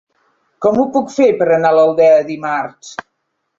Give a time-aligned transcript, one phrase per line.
[0.65, 2.93] Com ho puc fer per anar a l'Aldea dimarts?